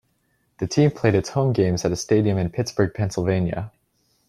The 0.57 0.65
team 0.65 0.89
played 0.89 1.13
its 1.13 1.29
home 1.29 1.53
games 1.53 1.85
at 1.85 1.91
a 1.91 1.95
stadium 1.95 2.35
in 2.39 2.49
Pittsburgh, 2.49 2.91
Pennsylvania. 2.91 3.71